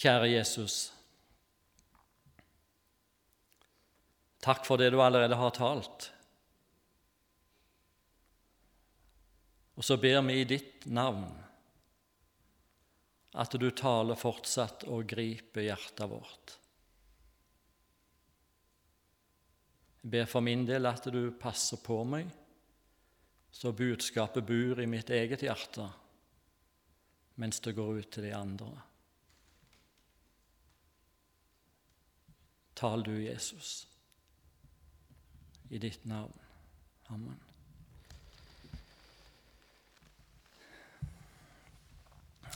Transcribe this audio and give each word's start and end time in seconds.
Kjære 0.00 0.30
Jesus. 0.32 0.76
Takk 4.40 4.64
for 4.64 4.80
det 4.80 4.88
du 4.94 5.02
allerede 5.04 5.36
har 5.36 5.52
talt. 5.52 6.06
Og 9.76 9.84
så 9.84 9.98
ber 10.00 10.22
vi 10.24 10.40
i 10.40 10.48
ditt 10.48 10.88
navn 10.88 11.28
at 13.40 13.60
du 13.60 13.68
taler 13.76 14.16
fortsatt 14.16 14.88
og 14.88 15.04
griper 15.12 15.68
hjertet 15.68 16.08
vårt. 16.08 16.56
Jeg 20.00 20.16
ber 20.16 20.28
for 20.32 20.40
min 20.40 20.64
del 20.64 20.88
at 20.88 21.12
du 21.12 21.26
passer 21.36 21.84
på 21.84 22.00
meg, 22.08 22.28
så 23.52 23.76
budskapet 23.76 24.48
bor 24.48 24.80
i 24.80 24.88
mitt 24.88 25.12
eget 25.12 25.44
hjerte 25.44 25.92
mens 27.40 27.60
det 27.64 27.72
går 27.76 28.00
ut 28.00 28.08
til 28.12 28.26
de 28.26 28.32
andre. 28.36 28.89
Tal 32.80 33.02
du, 33.04 33.12
Jesus, 33.12 33.88
i 35.68 35.78
ditt 35.78 36.04
navn. 36.08 36.32
Amen. 37.12 37.36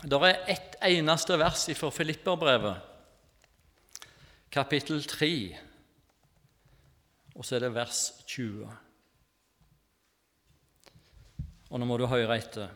Det 0.01 0.21
er 0.25 0.41
ett 0.49 0.79
eneste 0.81 1.37
vers 1.37 1.67
fra 1.77 1.91
Filipperbrevet, 1.93 2.81
kapittel 4.49 5.05
3, 5.05 5.29
og 7.35 7.45
så 7.45 7.59
er 7.59 7.67
det 7.67 7.71
vers 7.77 8.01
20. 8.25 8.73
Og 11.69 11.81
nå 11.81 11.91
må 11.91 12.01
du 12.01 12.07
høre 12.09 12.41
etter. 12.41 12.73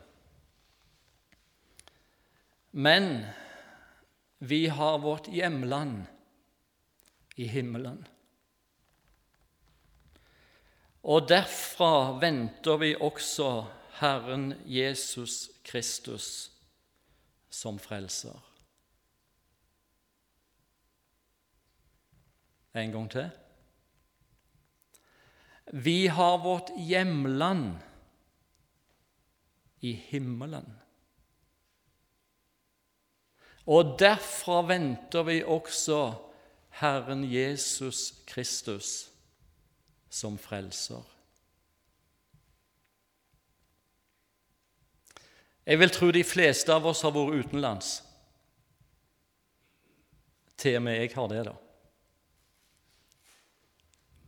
Men 2.77 3.25
vi 4.39 4.67
har 4.69 5.01
vårt 5.01 5.33
hjemland 5.33 6.05
i 7.38 7.47
himmelen. 7.47 8.00
Og 11.08 11.28
derfra 11.31 12.19
venter 12.20 12.80
vi 12.83 12.95
også 12.95 13.50
Herren 14.00 14.53
Jesus 14.67 15.48
Kristus 15.64 16.50
som 17.50 17.78
frelser. 17.78 18.36
En 22.75 22.92
gang 22.95 23.08
til. 23.11 23.30
Vi 25.73 26.06
har 26.06 26.36
vårt 26.42 26.70
hjemland 26.78 27.78
i 29.80 29.92
himmelen. 29.92 30.69
Og 33.69 33.98
derfra 34.00 34.62
venter 34.69 35.27
vi 35.28 35.42
også 35.42 36.28
Herren 36.79 37.25
Jesus 37.27 38.12
Kristus 38.27 39.09
som 40.11 40.39
frelser. 40.39 41.03
Jeg 45.69 45.81
vil 45.83 45.91
tro 45.93 46.11
de 46.15 46.23
fleste 46.25 46.73
av 46.73 46.87
oss 46.89 47.03
har 47.05 47.12
vært 47.12 47.43
utenlands. 47.43 47.89
Til 50.59 50.79
og 50.79 50.85
med 50.87 51.03
jeg 51.03 51.11
har 51.12 51.27
det, 51.33 51.43
da. 51.51 51.57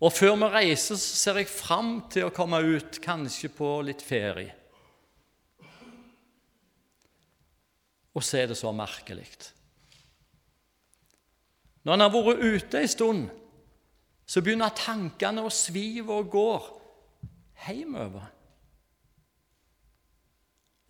Og 0.00 0.12
før 0.12 0.36
vi 0.40 0.48
reiser, 0.52 0.96
så 0.96 1.16
ser 1.22 1.40
jeg 1.40 1.48
fram 1.52 1.94
til 2.12 2.28
å 2.28 2.34
komme 2.34 2.60
ut, 2.64 3.00
kanskje 3.04 3.50
på 3.52 3.70
litt 3.84 4.04
ferie. 4.04 4.52
Og 8.16 8.24
så 8.24 8.40
er 8.40 8.50
det 8.50 8.58
så 8.58 8.72
merkelig. 8.74 9.28
Når 11.84 11.92
han 11.92 12.00
har 12.00 12.12
vært 12.12 12.44
ute 12.44 12.80
en 12.80 12.88
stund, 12.88 13.22
så 14.26 14.42
begynner 14.44 14.74
tankene 14.76 15.42
å 15.42 15.50
svive 15.50 16.20
og 16.20 16.30
går 16.30 16.68
hjemover. 17.66 18.28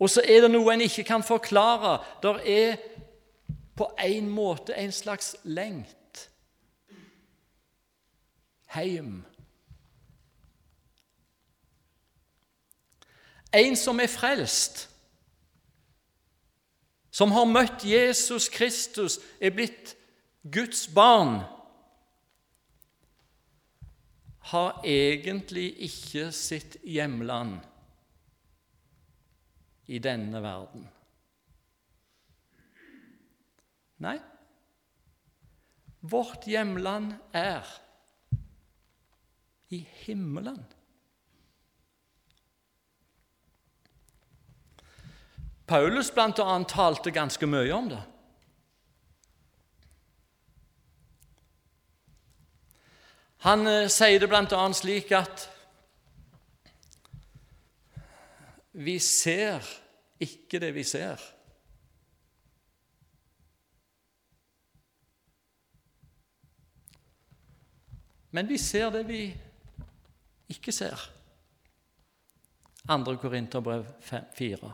Og 0.01 0.09
så 0.09 0.23
er 0.25 0.43
det 0.43 0.51
noe 0.51 0.73
en 0.73 0.81
ikke 0.81 1.05
kan 1.05 1.23
forklare. 1.23 1.99
Der 2.23 2.41
er 2.45 2.77
på 3.77 3.87
en 4.01 4.29
måte 4.29 4.73
en 4.77 4.91
slags 4.91 5.35
lengt 5.43 6.29
hjem. 8.75 9.21
En 13.53 13.75
som 13.75 13.99
er 13.99 14.07
frelst, 14.07 14.87
som 17.11 17.33
har 17.35 17.45
møtt 17.45 17.83
Jesus 17.83 18.47
Kristus, 18.49 19.19
er 19.41 19.51
blitt 19.51 19.97
Guds 20.41 20.87
barn, 20.93 21.41
har 24.51 24.81
egentlig 24.83 25.67
ikke 25.85 26.31
sitt 26.35 26.79
hjemland 26.83 27.59
i 29.87 29.99
denne 30.01 30.41
verden. 30.43 30.87
Nei, 34.01 34.17
vårt 36.01 36.47
hjemland 36.49 37.13
er 37.37 37.67
i 39.69 39.83
himmelen. 40.01 40.63
Paulus 45.69 46.09
blant 46.11 46.41
annet 46.43 46.73
talte 46.73 47.13
ganske 47.15 47.47
mye 47.47 47.71
om 47.77 47.93
det. 47.93 48.01
Han 53.41 53.67
eh, 53.67 53.87
sier 53.89 54.21
det 54.21 54.29
bl.a. 54.29 54.63
slik 54.77 55.11
at 55.17 55.47
vi 58.71 58.99
ser 59.01 59.65
ikke 60.21 60.59
det 60.61 60.69
vi 60.75 60.83
ser. 60.85 61.21
Men 68.31 68.47
vi 68.47 68.57
ser 68.61 68.93
det 68.93 69.07
vi 69.09 69.23
ikke 70.53 70.71
ser. 70.71 71.09
2. 72.87 73.15
Korinterbrev 73.17 73.85
4. 74.37 74.73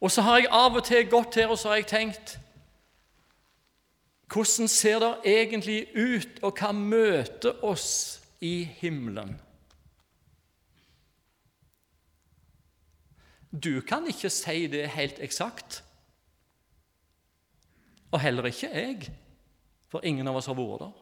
Og 0.00 0.10
så 0.10 0.22
har 0.22 0.38
jeg 0.38 0.48
av 0.50 0.76
og 0.76 0.84
til 0.84 1.08
gått 1.10 1.36
her 1.36 1.52
og 1.52 1.58
så 1.60 1.68
har 1.68 1.82
jeg 1.82 1.92
tenkt 1.92 2.38
Hvordan 4.32 4.68
ser 4.68 4.98
det 4.98 5.14
egentlig 5.26 5.86
ut, 5.96 6.38
og 6.42 6.58
hva 6.58 6.70
møter 6.72 7.64
oss 7.66 8.20
i 8.40 8.62
himmelen? 8.64 9.34
Du 13.50 13.80
kan 13.82 14.06
ikke 14.06 14.30
si 14.30 14.66
det 14.70 14.86
helt 14.94 15.18
eksakt. 15.18 15.82
Og 18.10 18.20
heller 18.22 18.46
ikke 18.46 18.70
jeg, 18.70 19.10
for 19.90 20.06
ingen 20.06 20.28
av 20.30 20.38
oss 20.38 20.46
har 20.46 20.58
vært 20.58 20.84
der. 20.84 20.96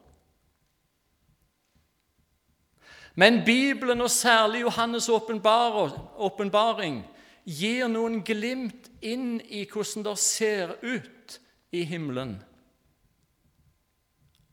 Men 3.19 3.41
Bibelen, 3.45 4.01
og 4.01 4.09
særlig 4.09 4.63
Johannes' 4.63 5.09
åpenbaring, 5.09 7.01
gir 7.45 7.87
noen 7.89 8.21
glimt 8.25 8.89
inn 9.01 9.39
i 9.41 9.65
hvordan 9.69 10.05
det 10.05 10.17
ser 10.21 10.77
ut 10.81 11.39
i 11.71 11.83
himmelen, 11.83 12.37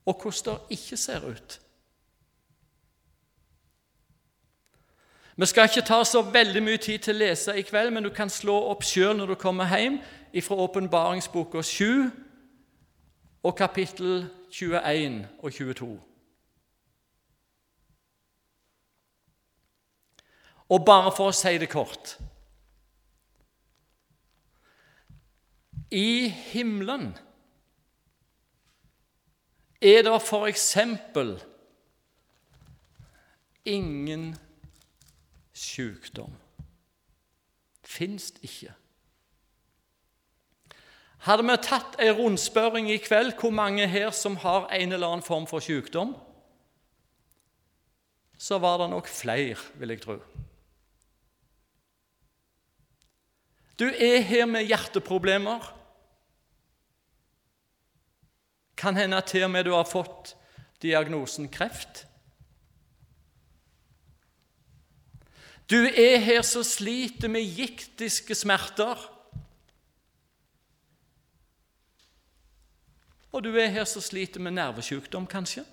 og 0.06 0.22
hvordan 0.22 0.54
det 0.54 0.78
ikke 0.78 0.96
ser 0.96 1.28
ut. 1.28 1.60
Vi 5.36 5.46
skal 5.46 5.68
ikke 5.68 5.86
ta 5.86 6.04
så 6.04 6.22
veldig 6.22 6.62
mye 6.62 6.78
tid 6.80 6.98
til 6.98 7.14
å 7.14 7.18
lese 7.18 7.52
i 7.58 7.62
kveld, 7.62 7.90
men 7.92 8.06
du 8.06 8.10
kan 8.10 8.30
slå 8.32 8.54
opp 8.70 8.84
sjøl 8.86 9.18
når 9.18 9.34
du 9.34 9.34
kommer 9.36 9.68
hjem 9.68 9.98
fra 10.40 10.56
åpenbaringsboka 10.64 11.62
7 11.62 12.10
og 13.42 13.56
kapittel 13.56 14.30
21 14.50 15.26
og 15.38 15.52
22. 15.52 15.90
Og 20.68 20.84
bare 20.84 21.12
for 21.12 21.30
å 21.30 21.36
si 21.36 21.52
det 21.60 21.68
kort 21.70 22.16
I 25.92 26.28
himmelen 26.50 27.12
er 29.86 30.02
det 30.02 30.16
eksempel 30.48 31.36
ingen 33.64 34.36
sykdom. 35.52 36.32
Fins 37.86 38.32
ikke. 38.42 38.74
Hadde 41.26 41.46
vi 41.46 41.56
tatt 41.62 41.96
en 42.02 42.14
rundspørring 42.14 42.90
i 42.92 43.00
kveld 43.02 43.34
hvor 43.40 43.50
mange 43.54 43.86
her 43.90 44.12
som 44.14 44.36
har 44.42 44.68
en 44.74 44.92
eller 44.92 45.08
annen 45.08 45.26
form 45.26 45.46
for 45.50 45.64
sykdom, 45.64 46.14
så 48.38 48.58
var 48.58 48.78
det 48.82 48.90
nok 48.92 49.08
flere, 49.08 49.56
vil 49.80 49.94
jeg 49.94 50.02
tro. 50.04 50.18
Du 53.80 53.88
er 53.88 54.20
her 54.24 54.46
med 54.48 54.68
hjerteproblemer. 54.68 55.75
Kan 58.76 58.96
hende 58.96 59.20
til 59.24 59.46
og 59.46 59.50
med 59.50 59.64
du 59.64 59.72
har 59.72 59.88
fått 59.88 60.34
diagnosen 60.82 61.48
kreft. 61.48 62.04
Du 65.70 65.80
er 65.86 66.18
her 66.22 66.42
som 66.46 66.62
sliter 66.64 67.28
med 67.28 67.42
giktiske 67.42 68.34
smerter. 68.38 69.00
Og 73.32 73.42
du 73.44 73.50
er 73.58 73.72
her 73.72 73.84
som 73.84 74.04
sliter 74.04 74.40
med 74.40 74.54
nervesykdom, 74.56 75.26
kanskje. 75.26 75.64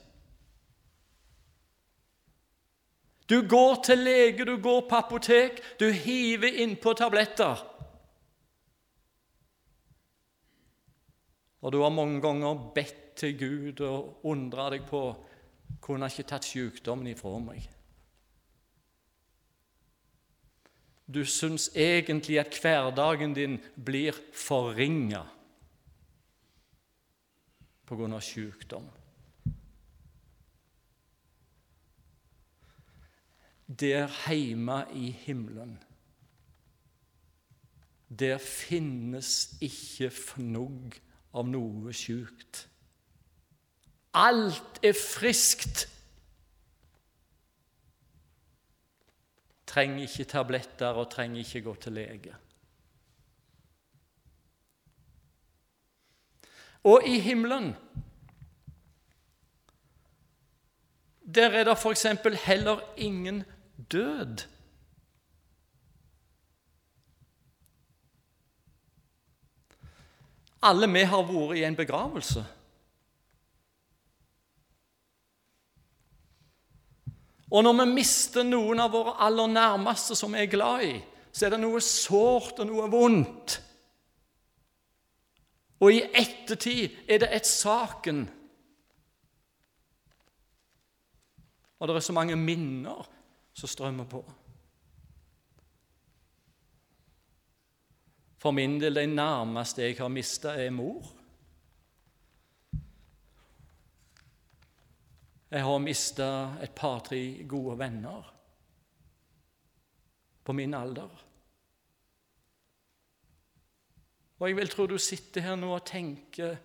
Du 3.30 3.48
går 3.48 3.84
til 3.86 4.02
lege, 4.04 4.46
du 4.46 4.58
går 4.62 4.82
på 4.90 4.96
apotek, 4.96 5.62
du 5.80 5.92
hiver 5.92 6.60
innpå 6.64 6.94
tabletter. 6.94 7.62
Og 11.63 11.71
du 11.71 11.80
har 11.81 11.94
mange 11.95 12.19
ganger 12.21 12.60
bedt 12.75 13.15
til 13.15 13.38
Gud 13.39 13.83
og 13.88 14.25
undra 14.27 14.68
deg 14.74 14.83
på 14.89 15.06
kunne 15.83 16.10
ikke 16.12 16.25
tatt 16.27 16.48
sykdommen 16.48 17.07
ifra 17.12 17.38
meg. 17.39 17.63
Du 21.07 21.21
syns 21.27 21.69
egentlig 21.75 22.39
at 22.42 22.56
hverdagen 22.60 23.36
din 23.36 23.57
blir 23.75 24.18
forringa 24.33 25.24
av 27.94 28.21
sykdom. 28.25 28.88
Der 33.68 34.07
heime 34.25 34.80
i 34.98 35.12
himmelen, 35.12 35.75
der 38.10 38.38
finnes 38.42 39.54
ikke 39.62 40.10
fnugg 40.10 40.98
av 41.34 41.50
noe 41.50 41.94
sjukt. 41.96 42.68
Alt 44.14 44.80
er 44.86 44.94
friskt. 44.98 45.88
Trenger 49.70 50.06
ikke 50.06 50.30
tabletter 50.30 51.00
og 51.02 51.10
trenger 51.12 51.42
ikke 51.42 51.64
gå 51.66 51.76
til 51.82 51.98
lege. 51.98 52.36
Og 56.84 57.08
i 57.08 57.20
himmelen 57.24 57.74
Der 61.36 61.50
er 61.50 61.64
det 61.64 61.78
f.eks. 61.80 62.06
heller 62.44 62.80
ingen 62.98 63.44
død. 63.92 64.44
Alle 70.63 70.88
vi 70.92 71.04
har 71.07 71.25
vært 71.27 71.57
i 71.60 71.63
en 71.68 71.75
begravelse. 71.75 72.44
Og 77.54 77.62
når 77.62 77.75
vi 77.83 77.89
mister 78.00 78.45
noen 78.48 78.81
av 78.81 78.94
våre 78.95 79.13
aller 79.21 79.51
nærmeste 79.51 80.15
som 80.18 80.33
vi 80.33 80.42
er 80.42 80.50
glad 80.50 80.86
i, 80.88 80.94
så 81.33 81.45
er 81.45 81.54
det 81.54 81.62
noe 81.62 81.81
sårt 81.86 82.63
og 82.63 82.69
noe 82.69 82.88
vondt. 82.89 83.60
Og 85.83 85.94
i 85.94 86.01
ettertid 86.15 87.04
er 87.10 87.21
det 87.21 87.30
et 87.36 87.50
saken. 87.50 88.24
Og 91.77 91.89
det 91.89 91.98
er 92.00 92.06
så 92.07 92.15
mange 92.15 92.38
minner 92.39 93.06
som 93.54 93.69
strømmer 93.69 94.07
på. 94.10 94.24
For 98.44 98.51
min 98.51 98.75
del, 98.75 99.00
det 99.00 99.07
nærmeste 99.07 99.86
jeg 99.86 99.95
har 100.01 100.10
mista, 100.12 100.51
er 100.60 100.74
mor. 100.75 101.06
Jeg 105.54 105.63
har 105.63 105.80
mista 105.80 106.28
et 106.66 106.74
par-tre 106.75 107.45
gode 107.48 107.78
venner 107.80 108.34
på 110.44 110.56
min 110.57 110.74
alder. 110.74 111.24
Og 114.40 114.50
jeg 114.50 114.60
vil 114.60 114.74
tro 114.75 114.89
du 114.92 114.98
sitter 115.00 115.46
her 115.46 115.56
nå 115.56 115.72
og 115.78 115.86
tenker 115.88 116.57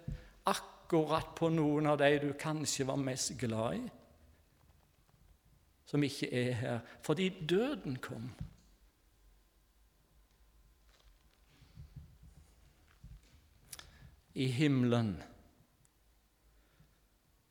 akkurat 0.51 1.31
på 1.39 1.53
noen 1.55 1.87
av 1.93 2.01
de 2.03 2.11
du 2.25 2.33
kanskje 2.35 2.89
var 2.89 2.99
mest 2.99 3.37
glad 3.39 3.79
i, 3.79 3.85
som 5.87 6.03
ikke 6.03 6.33
er 6.33 6.55
her 6.59 6.95
fordi 7.07 7.29
døden 7.47 8.01
kom. 8.03 8.33
I 14.35 14.47
himmelen 14.47 15.17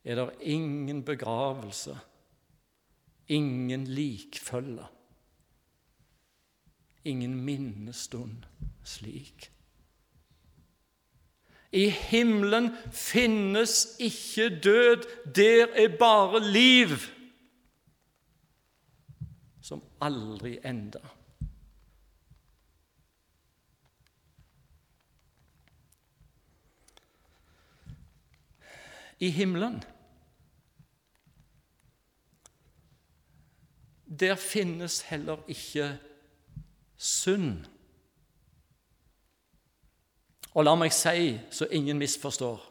er 0.07 0.15
det 0.15 0.35
ingen 0.39 1.03
begravelse, 1.03 1.97
ingen 3.27 3.88
likfølge, 3.88 4.85
ingen 7.03 7.35
minnestund 7.44 8.45
slik. 8.83 9.51
I 11.71 11.89
himmelen 11.89 12.71
finnes 12.91 13.97
ikke 14.00 14.50
død, 14.63 15.03
der 15.35 15.68
er 15.75 15.97
bare 16.00 16.39
liv 16.51 16.95
som 19.62 19.83
aldri 20.01 20.57
ender. 20.63 21.17
I 29.19 29.30
himmelen. 29.30 29.84
Der 34.19 34.36
finnes 34.36 35.02
heller 35.02 35.38
ikke 35.48 36.00
synd. 36.96 37.66
Og 40.54 40.64
la 40.64 40.74
meg 40.75 40.94
si, 40.94 41.38
så 41.52 41.68
ingen 41.72 42.00
misforstår 42.00 42.64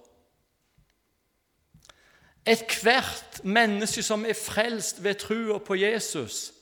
Ethvert 2.47 3.45
menneske 3.45 4.03
som 4.07 4.25
er 4.25 4.37
frelst 4.39 5.03
ved 5.03 5.15
trua 5.19 5.59
på 5.59 5.75
Jesus, 5.75 6.53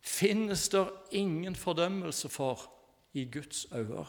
finnes 0.00 0.68
der 0.68 0.88
ingen 1.10 1.56
fordømmelse 1.56 2.28
for 2.28 2.72
i 3.12 3.24
Guds 3.32 3.66
øyne. 3.72 4.06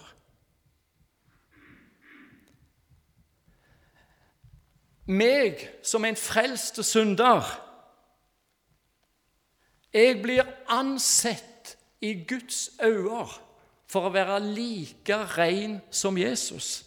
Meg 5.05 5.69
som 5.83 6.05
en 6.05 6.15
frelst 6.15 6.79
synder 6.85 7.59
Jeg 9.93 10.21
blir 10.21 10.47
ansett 10.67 11.77
i 12.01 12.13
Guds 12.27 12.69
øyne 12.81 13.27
for 13.85 14.07
å 14.07 14.13
være 14.13 14.39
like 14.41 15.17
ren 15.37 15.77
som 15.93 16.17
Jesus. 16.17 16.81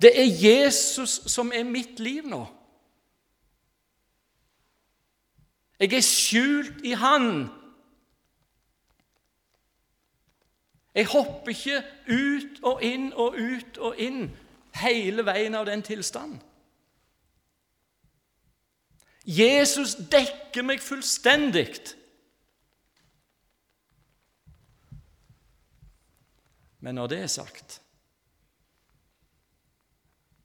Det 0.00 0.14
er 0.16 0.30
Jesus 0.40 1.20
som 1.28 1.52
er 1.52 1.66
mitt 1.68 2.00
liv 2.00 2.24
nå. 2.24 2.46
Jeg 5.80 5.92
er 5.92 6.06
skjult 6.06 6.80
i 6.86 6.94
Han. 6.96 7.50
Jeg 10.94 11.06
hopper 11.10 11.52
ikke 11.52 11.82
ut 12.08 12.60
og 12.62 12.82
inn 12.86 13.10
og 13.12 13.36
ut 13.36 13.78
og 13.78 14.00
inn 14.00 14.28
hele 14.80 15.24
veien 15.26 15.54
av 15.54 15.66
den 15.66 15.82
tilstanden. 15.82 16.40
Jesus 19.24 19.94
dekker 20.12 20.66
meg 20.66 20.82
fullstendig. 20.84 21.70
Men 26.84 26.98
når 27.00 27.08
det 27.08 27.20
er 27.24 27.30
sagt, 27.32 27.78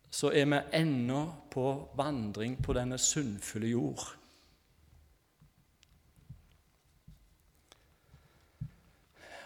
så 0.10 0.32
er 0.32 0.48
vi 0.48 0.62
ennå 0.80 1.26
på 1.52 1.66
vandring 2.00 2.56
på 2.64 2.74
denne 2.76 2.98
sunnfulle 2.98 3.68
jord. 3.68 4.06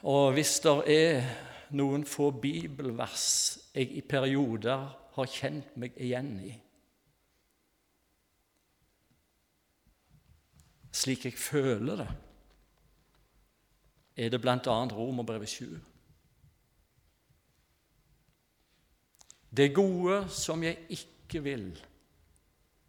Og 0.04 0.34
hvis 0.36 0.60
det 0.60 0.76
er 0.94 1.28
noen 1.74 2.06
få 2.06 2.30
bibelvers 2.42 3.26
jeg 3.74 3.90
i 3.98 4.02
perioder 4.06 4.86
har 5.16 5.30
kjent 5.30 5.76
meg 5.80 5.98
igjen 6.02 6.36
i. 6.42 6.52
Slik 10.94 11.26
jeg 11.26 11.38
føler 11.38 12.04
det, 12.04 12.12
er 14.16 14.30
det 14.30 14.40
bl.a. 14.42 14.58
Romerbrevet 14.94 15.50
7. 15.50 15.66
Det 19.54 19.74
gode 19.74 20.20
som 20.34 20.62
jeg 20.66 20.86
ikke 20.90 21.42
vil, 21.46 21.72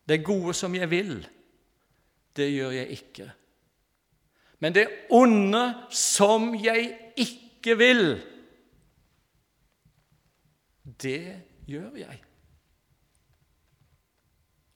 det 0.09 0.25
gode 0.25 0.53
som 0.57 0.75
jeg 0.77 0.91
vil, 0.91 1.17
det 2.37 2.51
gjør 2.53 2.77
jeg 2.77 2.89
ikke. 2.99 3.31
Men 4.61 4.75
det 4.75 4.87
onde 5.13 5.65
som 5.93 6.53
jeg 6.57 6.93
ikke 7.17 7.77
vil, 7.79 8.05
det 10.85 11.43
gjør 11.67 11.91
jeg. 11.97 12.23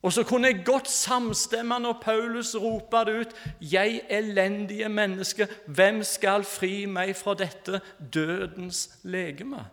Og 0.02 0.12
så 0.12 0.22
kunne 0.24 0.48
jeg 0.48 0.62
godt 0.64 0.88
samstemme 0.88 1.78
når 1.78 1.98
Paulus 2.02 2.54
roper 2.56 3.04
det 3.04 3.20
ut 3.20 3.34
'Jeg 3.60 4.00
elendige 4.10 4.88
menneske, 4.88 5.48
hvem 5.66 6.02
skal 6.02 6.44
fri 6.44 6.86
meg 6.86 7.16
fra 7.16 7.34
dette 7.34 7.80
dødens 8.14 8.90
legeme?' 9.02 9.66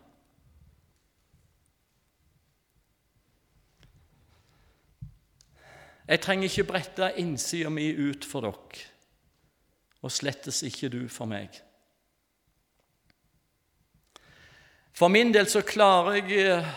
Jeg 6.07 6.21
trenger 6.21 6.43
ikke 6.43 6.63
brette 6.63 7.13
innsida 7.17 7.69
mi 7.69 8.09
ut 8.09 8.25
for 8.25 8.41
dere, 8.41 8.83
og 10.01 10.11
slettes 10.11 10.63
ikke 10.63 10.89
du 10.89 11.07
for 11.07 11.25
meg. 11.25 11.64
For 14.95 15.11
min 15.11 15.33
del 15.35 15.47
så 15.51 15.59
klarer 15.67 16.21
jeg 16.21 16.45
eh, 16.47 16.67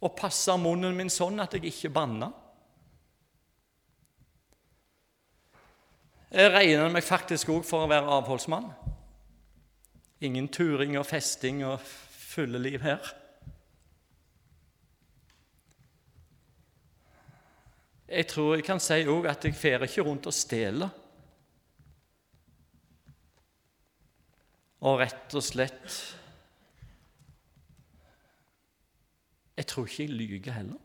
å 0.00 0.08
passe 0.16 0.54
munnen 0.56 0.96
min 0.96 1.10
sånn 1.12 1.42
at 1.44 1.52
jeg 1.58 1.68
ikke 1.68 1.90
banner. 1.92 2.32
Jeg 6.32 6.48
regner 6.48 6.88
meg 6.94 7.04
faktisk 7.04 7.50
òg 7.52 7.66
for 7.68 7.84
å 7.84 7.90
være 7.92 8.14
avholdsmann. 8.16 8.70
Ingen 10.24 10.48
turing 10.48 10.96
og 10.96 11.04
festing 11.04 11.60
og 11.68 11.76
fulleliv 11.84 12.86
her. 12.86 13.12
Jeg 18.08 18.30
tror 18.32 18.56
jeg 18.56 18.64
kan 18.64 18.80
si 18.80 19.02
òg 19.12 19.28
at 19.28 19.44
jeg 19.44 19.60
fer 19.60 19.84
ikke 19.84 20.06
rundt 20.08 20.30
og 20.32 20.36
stjeler. 20.36 20.96
Og 24.88 24.98
rett 25.04 25.36
og 25.36 25.44
slett 25.44 26.00
Jeg 29.62 29.68
tror 29.70 29.86
ikke 29.86 30.02
jeg 30.02 30.16
lyver 30.18 30.54
heller. 30.56 30.78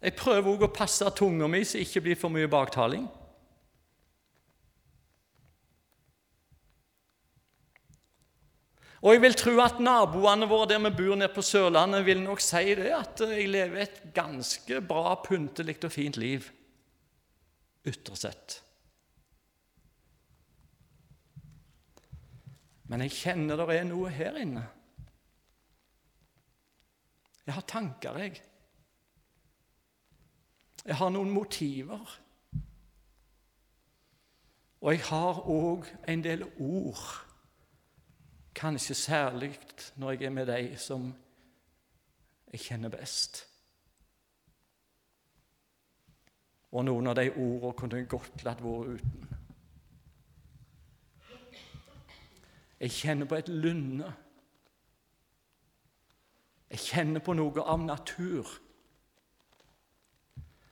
Jeg 0.00 0.12
prøver 0.16 0.50
òg 0.52 0.66
å 0.66 0.68
passe 0.76 1.08
tunga 1.16 1.48
mi 1.48 1.62
så 1.64 1.78
det 1.78 1.86
ikke 1.86 2.04
blir 2.04 2.20
for 2.20 2.32
mye 2.32 2.50
baktaling. 2.52 3.08
Og 9.00 9.16
jeg 9.16 9.24
vil 9.24 9.40
tro 9.40 9.56
at 9.64 9.80
naboene 9.80 10.48
våre 10.48 10.74
der 10.74 10.84
vi 10.84 10.92
bor 11.00 11.16
nede 11.16 11.32
på 11.32 11.40
Sørlandet, 11.40 12.04
vil 12.04 12.20
nok 12.20 12.44
si 12.44 12.74
det 12.76 12.92
at 12.92 13.24
jeg 13.24 13.48
lever 13.48 13.86
et 13.86 14.02
ganske 14.12 14.84
bra, 14.84 15.14
pyntelig 15.24 15.80
og 15.80 15.94
fint 15.96 16.20
liv 16.20 16.52
ytterst 17.88 18.28
sett. 18.28 18.64
Men 22.90 23.04
jeg 23.06 23.14
kjenner 23.14 23.60
det 23.60 23.76
er 23.76 23.84
noe 23.86 24.10
her 24.10 24.38
inne. 24.40 24.64
Jeg 27.46 27.54
har 27.54 27.66
tanker, 27.70 28.18
jeg. 28.18 28.40
Jeg 30.84 30.96
har 30.98 31.12
noen 31.14 31.30
motiver. 31.30 32.18
Og 34.80 34.92
jeg 34.94 35.04
har 35.06 35.42
òg 35.46 35.90
en 36.08 36.24
del 36.24 36.46
ord 36.58 37.26
Kanskje 38.60 38.94
særlig 38.98 39.54
når 39.96 40.10
jeg 40.10 40.26
er 40.26 40.32
med 40.34 40.46
de 40.46 40.76
som 40.76 41.04
jeg 42.52 42.60
kjenner 42.60 42.90
best. 42.90 43.44
Og 46.74 46.84
noen 46.84 47.06
av 47.06 47.14
de 47.16 47.30
ordene 47.30 47.72
kunne 47.78 48.02
jeg 48.02 48.10
godt 48.10 48.44
latt 48.44 48.64
være 48.64 48.98
uten. 48.98 49.39
Jeg 52.80 52.96
kjenner 52.96 53.28
på 53.28 53.36
et 53.36 53.48
lynne. 53.48 54.08
Jeg 56.70 56.84
kjenner 56.86 57.22
på 57.24 57.34
noe 57.36 57.64
av 57.66 57.82
natur. 57.84 58.48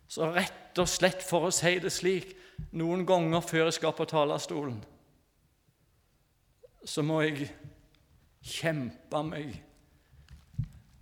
Så 0.08 0.30
rett 0.32 0.78
og 0.80 0.88
slett, 0.88 1.20
for 1.24 1.48
å 1.48 1.52
si 1.52 1.74
det 1.82 1.92
slik, 1.92 2.32
noen 2.72 3.04
ganger 3.06 3.44
før 3.44 3.66
jeg 3.66 3.76
skal 3.76 3.94
på 3.96 4.06
talerstolen, 4.08 4.80
så 6.88 7.04
må 7.04 7.20
jeg 7.26 7.50
kjempe 8.40 9.20
meg 9.26 9.58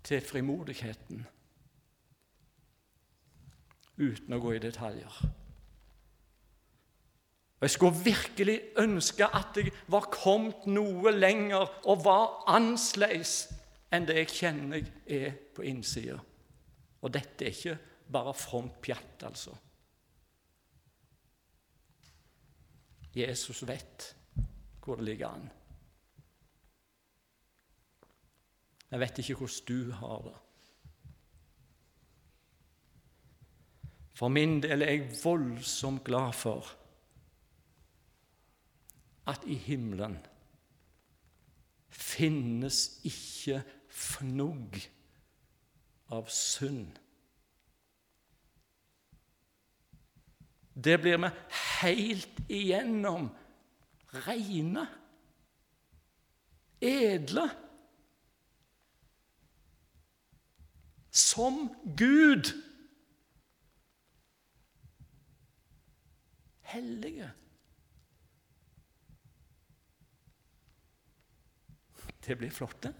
til 0.07 0.23
frimodigheten 0.25 1.25
uten 3.97 4.37
å 4.37 4.41
gå 4.43 4.57
i 4.57 4.63
detaljer. 4.63 5.21
Og 7.57 7.63
Jeg 7.63 7.71
skulle 7.71 8.05
virkelig 8.05 8.61
ønske 8.77 9.27
at 9.27 9.57
jeg 9.57 9.73
var 9.89 10.11
kommet 10.13 10.67
noe 10.69 11.13
lenger 11.13 11.71
og 11.89 12.05
var 12.05 12.43
annerledes 12.53 13.47
enn 13.95 14.05
det 14.05 14.19
jeg 14.19 14.33
kjenner 14.35 14.83
jeg 14.83 15.23
er 15.23 15.39
på 15.57 15.65
innsida. 15.65 16.19
Og 17.01 17.15
dette 17.15 17.47
er 17.47 17.55
ikke 17.55 17.79
bare 18.13 18.35
fromt 18.37 18.77
pjatt, 18.85 19.25
altså. 19.25 19.57
Jesus 23.17 23.63
vet 23.65 24.13
hvor 24.85 25.01
det 25.01 25.09
ligger 25.09 25.33
an. 25.33 25.49
Jeg 28.91 29.01
vet 29.01 29.19
ikke 29.19 29.35
hvordan 29.41 29.65
du 29.69 29.93
har 29.93 30.19
det. 30.29 30.37
For 34.17 34.29
min 34.29 34.61
del 34.63 34.83
er 34.83 34.93
jeg 34.93 35.17
voldsomt 35.25 36.05
glad 36.05 36.33
for 36.33 36.77
at 39.27 39.47
i 39.47 39.57
himmelen 39.59 40.19
finnes 41.91 43.01
ikke 43.07 43.63
fnugg 43.91 44.79
av 46.15 46.29
synd. 46.31 46.99
Det 50.77 50.99
blir 51.01 51.19
vi 51.25 51.31
helt 51.81 52.43
igjennom 52.53 53.31
reine, 54.27 54.87
edle. 56.81 57.49
som 61.17 61.71
Gud. 61.97 62.53
Hellige. 66.61 67.31
Det 72.27 72.35
blir 72.35 72.51
flott, 72.51 72.81
det. 72.83 72.93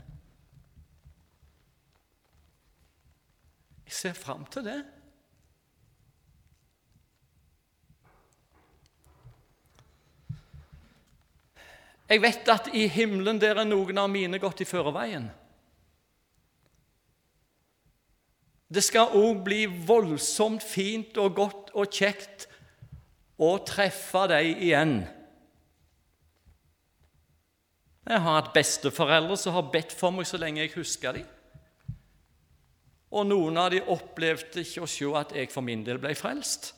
Jeg 3.87 3.95
ser 3.95 4.13
fram 4.19 4.45
til 4.51 4.67
det. 4.67 4.81
Jeg 12.07 12.23
vet 12.23 12.53
at 12.55 12.71
i 12.71 12.87
himmelen 12.87 13.41
der 13.43 13.59
er 13.59 13.67
noen 13.67 13.99
av 13.99 14.11
mine 14.11 14.39
gått 14.39 14.63
i 14.63 14.69
førerveien. 14.69 15.27
Det 18.67 18.83
skal 18.83 19.15
òg 19.15 19.43
bli 19.47 19.65
voldsomt 19.67 20.63
fint 20.63 21.19
og 21.23 21.35
godt 21.35 21.75
og 21.75 21.91
kjekt 21.91 22.47
å 23.39 23.57
treffe 23.67 24.27
dem 24.31 24.63
igjen. 24.67 24.97
Jeg 28.07 28.23
har 28.23 28.37
hatt 28.39 28.53
besteforeldre 28.55 29.35
som 29.41 29.57
har 29.57 29.71
bedt 29.73 29.95
for 29.97 30.15
meg 30.15 30.29
så 30.29 30.39
lenge 30.39 30.63
jeg 30.63 30.77
husker 30.77 31.19
dem. 31.19 31.27
Og 33.17 33.27
noen 33.27 33.59
av 33.59 33.73
dem 33.73 33.89
opplevde 33.91 34.63
ikke 34.63 34.85
å 34.85 34.91
se 34.91 35.09
at 35.19 35.33
jeg 35.35 35.51
for 35.51 35.67
min 35.67 35.83
del 35.87 35.99
ble 36.03 36.13
frelst. 36.19 36.73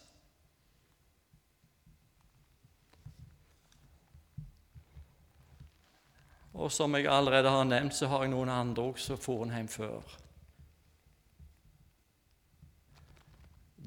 Og 6.59 6.73
som 6.75 6.97
jeg 6.97 7.07
allerede 7.07 7.53
har 7.53 7.69
nevnt, 7.69 7.95
så 7.95 8.09
har 8.11 8.25
jeg 8.25 8.33
noen 8.33 8.51
andre 8.51 8.89
også 8.91 9.15
som 9.15 9.23
for 9.23 9.53
hjem 9.53 9.69
før. 9.71 10.17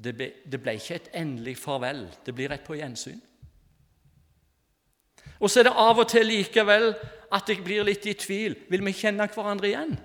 Det 0.02 0.14
ble, 0.16 0.30
det 0.46 0.58
ble 0.62 0.78
ikke 0.78 0.96
et 0.96 1.10
endelig 1.20 1.58
farvel, 1.60 2.06
det 2.26 2.34
blir 2.34 2.54
et 2.54 2.64
på 2.66 2.78
gjensyn. 2.78 3.20
Og 5.42 5.50
så 5.50 5.60
er 5.60 5.66
det 5.66 5.74
av 5.74 5.98
og 5.98 6.06
til 6.08 6.28
likevel 6.30 6.92
at 7.34 7.48
jeg 7.50 7.64
blir 7.64 7.82
litt 7.86 8.06
i 8.06 8.14
tvil. 8.14 8.54
Vil 8.70 8.84
vi 8.86 8.94
kjenne 8.94 9.26
hverandre 9.26 9.70
igjen? 9.70 9.96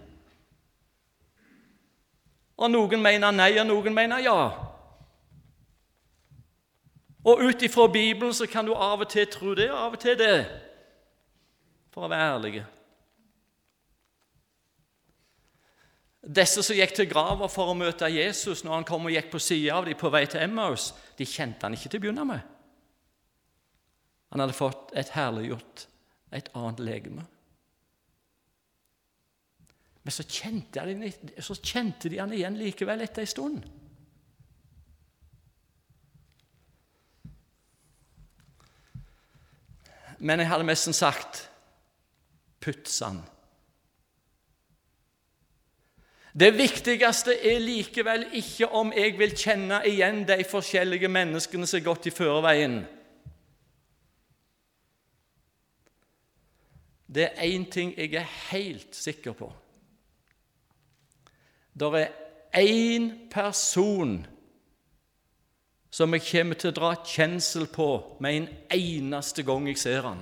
Og 2.58 2.72
noen 2.74 3.04
mener 3.04 3.36
nei, 3.36 3.52
og 3.62 3.68
noen 3.70 3.94
mener 3.94 4.24
ja. 4.26 4.40
Og 7.28 7.44
ut 7.44 7.62
ifra 7.68 7.86
Bibelen 7.92 8.34
så 8.34 8.48
kan 8.50 8.66
du 8.66 8.74
av 8.74 9.04
og 9.04 9.12
til 9.12 9.28
tro 9.30 9.54
det, 9.54 9.70
og 9.70 9.78
av 9.78 10.00
og 10.00 10.02
til 10.02 10.18
det, 10.18 10.40
for 11.94 12.08
å 12.08 12.10
være 12.10 12.34
ærlige. 12.34 12.66
Disse 16.28 16.64
som 16.66 16.76
gikk 16.76 16.96
til 16.96 17.08
grava 17.12 17.48
for 17.52 17.70
å 17.72 17.78
møte 17.78 18.10
Jesus 18.12 18.66
når 18.66 18.80
han 18.80 18.88
kom 18.88 19.06
og 19.08 19.14
gikk 19.14 19.30
på 19.32 19.40
sida 19.44 19.78
av 19.78 19.86
dem 19.86 20.00
på 20.00 20.10
vei 20.12 20.26
til 20.26 20.42
Emmaus, 20.44 20.90
de 21.20 21.28
kjente 21.30 21.68
han 21.68 21.78
ikke 21.78 21.92
til 21.92 22.02
å 22.02 22.08
begynne 22.08 22.26
med. 22.28 22.57
Han 24.32 24.44
hadde 24.44 24.56
fått 24.58 24.92
et 24.98 25.14
herliggjort, 25.16 25.88
et 26.36 26.50
annet 26.58 26.84
legeme. 26.84 27.24
Men 30.04 30.16
så 30.16 30.24
kjente, 30.24 30.84
de, 30.88 31.42
så 31.44 31.56
kjente 31.60 32.08
de 32.12 32.20
han 32.22 32.32
igjen 32.32 32.56
likevel 32.60 33.02
etter 33.04 33.26
ei 33.26 33.28
stund. 33.28 33.66
Men 40.18 40.42
jeg 40.42 40.50
hadde 40.50 40.68
nesten 40.68 40.96
sagt 40.96 41.44
puttsan. 42.64 43.20
Det 46.38 46.52
viktigste 46.54 47.34
er 47.50 47.60
likevel 47.62 48.28
ikke 48.38 48.70
om 48.78 48.92
jeg 48.94 49.16
vil 49.18 49.34
kjenne 49.38 49.80
igjen 49.90 50.22
de 50.30 50.44
forskjellige 50.46 51.10
menneskene 51.10 51.66
som 51.66 51.80
har 51.80 51.90
gått 51.90 52.10
i 52.10 52.14
føreveien. 52.14 52.84
Det 57.08 57.30
er 57.30 57.48
én 57.48 57.66
ting 57.72 57.94
jeg 57.96 58.14
er 58.20 58.32
helt 58.52 58.96
sikker 58.96 59.34
på. 59.34 59.48
Det 61.74 61.88
er 62.04 62.12
én 62.60 63.30
person 63.32 64.26
som 65.90 66.14
jeg 66.14 66.26
kommer 66.28 66.60
til 66.60 66.72
å 66.72 66.76
dra 66.78 66.92
kjensel 67.06 67.68
på 67.72 68.18
med 68.20 68.36
en 68.36 68.48
eneste 68.76 69.46
gang 69.48 69.70
jeg 69.70 69.80
ser 69.82 70.04
han, 70.06 70.22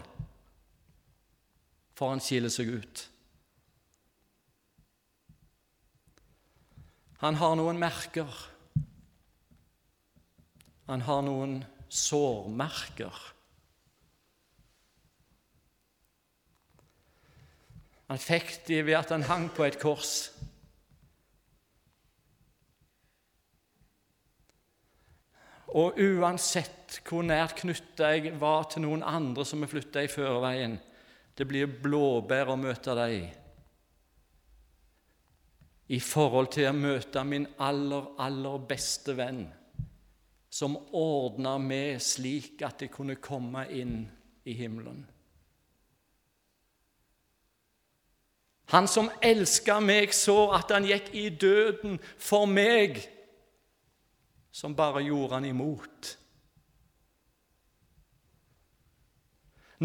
for 1.97 2.13
han 2.13 2.23
skiller 2.23 2.53
seg 2.53 2.69
ut. 2.77 3.05
Han 7.23 7.39
har 7.39 7.55
noen 7.57 7.79
merker. 7.81 8.29
Han 10.85 11.01
har 11.07 11.23
noen 11.25 11.63
sårmerker. 11.89 13.34
Han 18.11 18.21
fikk 18.21 18.59
de 18.67 18.81
ved 18.85 18.99
at 18.99 19.13
han 19.15 19.25
hang 19.25 19.47
på 19.53 19.65
et 19.65 19.79
kors. 19.81 20.29
Og 25.75 25.97
uansett 25.99 26.99
hvor 27.07 27.25
nært 27.25 27.57
knytta 27.59 28.11
jeg 28.13 28.35
var 28.39 28.69
til 28.71 28.85
noen 28.85 29.03
andre 29.03 29.43
som 29.47 29.65
har 29.65 29.71
flytta 29.71 30.05
i 30.05 30.11
førerveien, 30.11 30.77
det 31.35 31.47
blir 31.49 31.67
blåbær 31.67 32.53
å 32.53 32.59
møte 32.59 32.93
dem 32.95 33.25
i 35.85 35.99
forhold 36.01 36.49
til 36.55 36.69
å 36.69 36.77
møte 36.77 37.21
min 37.27 37.45
aller, 37.61 38.07
aller 38.17 38.63
beste 38.69 39.13
venn, 39.17 39.43
som 40.49 40.77
ordna 40.97 41.57
meg 41.61 41.99
slik 42.01 42.63
at 42.65 42.81
jeg 42.81 42.93
kunne 42.93 43.19
komme 43.21 43.67
inn 43.69 43.99
i 44.47 44.55
himmelen. 44.57 45.03
Han 48.73 48.87
som 48.89 49.11
elska 49.21 49.79
meg 49.83 50.13
så 50.15 50.49
at 50.57 50.71
han 50.73 50.87
gikk 50.89 51.11
i 51.13 51.27
døden 51.29 51.99
for 52.17 52.49
meg, 52.49 52.97
som 54.55 54.73
bare 54.75 55.03
gjorde 55.05 55.37
han 55.37 55.45
imot. 55.45 56.15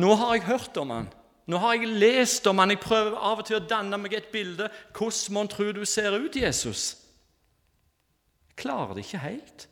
Nå 0.00 0.14
har 0.14 0.34
jeg 0.34 0.46
hørt 0.46 0.76
om 0.80 0.94
han. 0.94 1.08
Nå 1.50 1.58
har 1.58 1.74
jeg 1.74 1.90
lest 1.98 2.46
om 2.46 2.60
han, 2.62 2.70
jeg 2.70 2.80
prøver 2.80 3.16
av 3.18 3.42
og 3.42 3.48
til 3.48 3.58
å 3.58 3.64
danne 3.66 3.98
meg 3.98 4.14
et 4.14 4.30
bilde. 4.32 4.68
Hvordan 4.94 5.34
mon 5.34 5.50
tror 5.50 5.72
du 5.74 5.82
ser 5.84 6.14
ut, 6.14 6.36
Jesus? 6.36 6.94
Jeg 8.48 8.60
klarer 8.62 8.94
det 8.94 9.04
ikke 9.04 9.24
helt. 9.24 9.66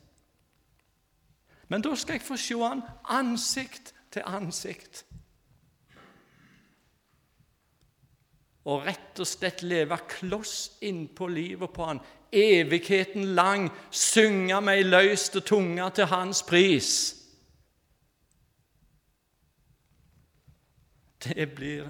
Men 1.69 1.85
da 1.85 1.93
skal 1.95 2.17
jeg 2.17 2.25
få 2.25 2.37
se 2.41 2.57
han 2.59 2.81
ansikt 3.07 3.93
til 4.11 4.25
ansikt. 4.25 5.05
Og 8.65 8.83
rett 8.85 9.19
og 9.19 9.27
slett 9.27 9.63
leve 9.63 9.97
kloss 10.09 10.81
innpå 10.83 11.27
livet 11.31 11.71
på 11.73 11.85
han, 11.87 12.01
evigheten 12.31 13.31
lang, 13.37 13.69
synge 13.89 14.59
med 14.61 14.81
ei 14.81 14.83
løyste 14.85 15.41
tunge 15.41 15.87
til 15.95 16.11
hans 16.11 16.43
pris. 16.43 16.91
det 21.23 21.55
blir 21.55 21.89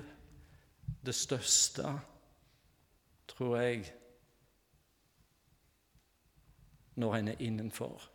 det 1.06 1.16
største, 1.16 2.00
tror 3.28 3.58
jeg, 3.58 3.94
når 6.96 7.16
en 7.16 7.28
er 7.28 7.36
innenfor. 7.40 8.10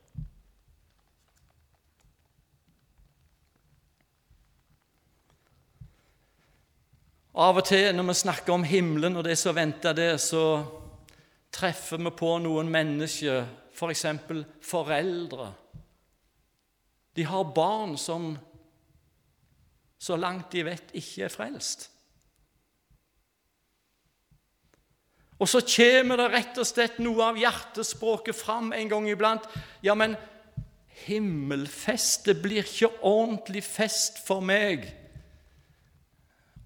Av 7.34 7.56
og 7.58 7.64
til 7.66 7.88
når 7.90 8.06
vi 8.12 8.14
snakker 8.14 8.54
om 8.54 8.62
himmelen 8.62 9.18
og 9.18 9.24
det 9.26 9.34
som 9.40 9.56
venter 9.56 9.96
der, 9.96 10.20
så 10.22 10.62
treffer 11.54 11.98
vi 11.98 12.12
på 12.14 12.36
noen 12.44 12.70
mennesker, 12.70 13.42
f.eks. 13.74 14.04
For 14.62 14.84
foreldre. 14.84 15.48
De 17.14 17.26
har 17.26 17.50
barn 17.54 17.96
som 17.98 18.36
så 19.98 20.14
langt 20.20 20.52
de 20.54 20.62
vet, 20.66 20.94
ikke 20.94 21.26
er 21.26 21.34
frelst. 21.34 21.88
Og 25.42 25.50
så 25.50 25.58
kommer 25.66 26.20
det 26.20 26.30
rett 26.30 26.58
og 26.62 26.68
slett 26.68 27.00
noe 27.02 27.32
av 27.32 27.38
hjertespråket 27.38 28.36
fram 28.38 28.70
en 28.76 28.90
gang 28.90 29.08
iblant. 29.10 29.48
Ja, 29.82 29.96
men 29.98 30.14
himmelfestet 31.04 32.38
blir 32.44 32.62
ikke 32.62 32.94
ordentlig 33.02 33.64
fest 33.66 34.22
for 34.22 34.44
meg 34.44 34.86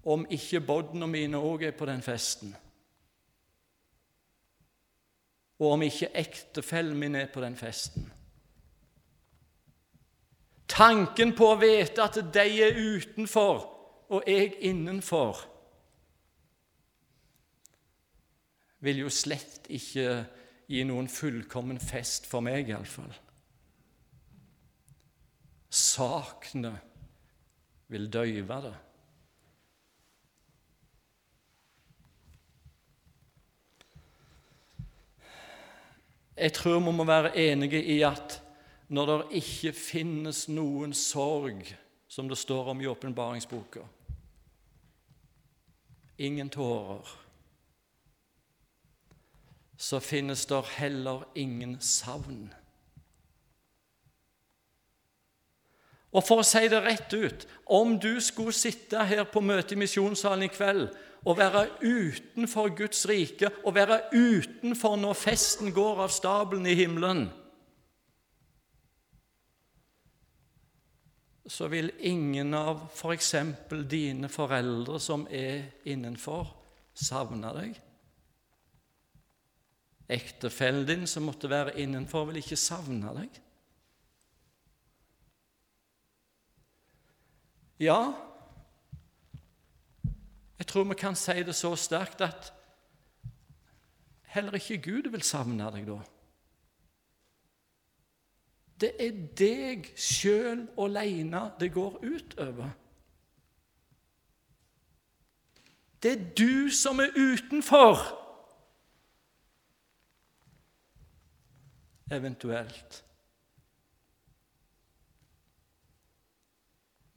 om 0.09 0.25
ikke 0.29 0.61
bodna 0.65 1.07
mine 1.09 1.37
òg 1.37 1.67
er 1.67 1.75
på 1.77 1.85
den 1.89 2.01
festen. 2.01 2.55
Og 5.59 5.75
om 5.75 5.83
ikke 5.85 6.09
ektefellen 6.17 6.97
min 6.97 7.17
er 7.19 7.27
på 7.33 7.43
den 7.43 7.57
festen. 7.59 8.07
Tanken 10.69 11.33
på 11.35 11.51
å 11.51 11.59
vite 11.59 12.05
at 12.05 12.17
de 12.33 12.47
er 12.63 12.77
utenfor 12.77 13.65
og 14.09 14.25
jeg 14.25 14.55
innenfor, 14.65 15.43
vil 18.79 19.03
jo 19.03 19.09
slett 19.11 19.67
ikke 19.75 20.13
gi 20.69 20.83
noen 20.87 21.09
fullkommen 21.11 21.81
fest 21.83 22.29
for 22.29 22.41
meg, 22.45 22.69
iallfall. 22.71 23.11
Saknet 25.69 26.79
vil 27.91 28.07
døyve 28.09 28.61
det. 28.65 28.77
Jeg 36.39 36.53
tror 36.53 36.79
vi 36.79 36.91
må 36.95 37.03
være 37.03 37.35
enige 37.37 37.83
i 37.83 38.01
at 38.07 38.41
når 38.87 39.09
det 39.09 39.41
ikke 39.41 39.73
finnes 39.75 40.45
noen 40.49 40.93
sorg, 40.95 41.65
som 42.07 42.29
det 42.29 42.37
står 42.39 42.71
om 42.71 42.81
i 42.81 42.87
åpenbaringsboka. 42.87 43.83
Ingen 46.17 46.49
tårer. 46.49 47.11
Så 49.77 49.99
finnes 49.99 50.45
det 50.45 50.63
heller 50.79 51.27
ingen 51.35 51.77
savn. 51.79 52.49
Og 56.09 56.25
for 56.25 56.41
å 56.41 56.47
si 56.47 56.65
det 56.71 56.81
rett 56.81 57.13
ut 57.13 57.45
om 57.69 57.93
du 58.01 58.15
skulle 58.23 58.55
sitte 58.55 59.03
her 59.05 59.27
på 59.29 59.43
møte 59.45 59.75
i 59.75 59.79
misjonssalen 59.79 60.47
i 60.47 60.51
kveld 60.51 60.87
og 61.25 61.37
være 61.37 61.65
utenfor 61.83 62.71
Guds 62.77 63.03
rike, 63.09 63.51
å 63.67 63.73
være 63.75 64.01
utenfor 64.13 64.95
når 65.01 65.19
festen 65.19 65.73
går 65.75 66.05
av 66.05 66.13
stabelen 66.13 66.69
i 66.69 66.77
himmelen 66.79 67.27
så 71.49 71.67
vil 71.67 71.89
ingen 72.05 72.53
av 72.53 72.83
f.eks. 72.93 73.31
For 73.69 73.85
dine 73.89 74.29
foreldre 74.29 74.99
som 75.01 75.25
er 75.33 75.71
innenfor, 75.89 76.51
savne 76.93 77.53
deg. 77.57 77.79
Ektefellen 80.09 80.85
din 80.85 81.07
som 81.09 81.25
måtte 81.25 81.49
være 81.49 81.73
innenfor, 81.81 82.27
vil 82.29 82.41
ikke 82.43 82.59
savne 82.59 83.13
deg. 83.17 83.41
Ja, 87.81 87.99
jeg 90.59 90.67
tror 90.67 90.83
vi 90.83 90.95
kan 90.99 91.15
si 91.15 91.43
det 91.43 91.55
så 91.55 91.71
sterkt 91.79 92.21
at 92.21 92.53
heller 94.35 94.57
ikke 94.59 94.81
Gud 94.83 95.09
vil 95.11 95.23
savne 95.23 95.69
deg 95.71 95.87
da. 95.87 95.99
Det 98.79 98.91
er 98.99 99.15
deg 99.39 99.89
sjøl 99.99 100.67
aleine 100.79 101.49
det 101.59 101.71
går 101.75 101.99
utover. 102.03 102.69
Det 106.03 106.11
er 106.11 106.27
du 106.35 106.69
som 106.71 106.99
er 107.03 107.15
utenfor. 107.15 108.03
Eventuelt. 112.11 113.03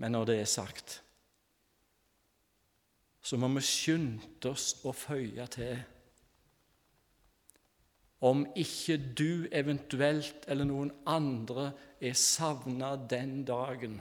Men 0.03 0.13
når 0.13 0.25
det 0.25 0.41
er 0.41 0.51
sagt, 0.51 1.03
så 3.23 3.39
må 3.39 3.49
vi 3.55 3.63
skynde 3.65 4.51
oss 4.51 4.75
å 4.85 4.93
føye 4.97 5.47
til 5.53 5.77
om 8.23 8.45
ikke 8.55 8.97
du 9.19 9.49
eventuelt 9.51 10.45
eller 10.47 10.69
noen 10.69 10.93
andre 11.11 11.73
er 11.99 12.15
savna 12.15 12.95
den 13.11 13.41
dagen, 13.47 13.97